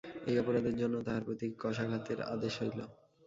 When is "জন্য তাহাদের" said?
0.77-1.25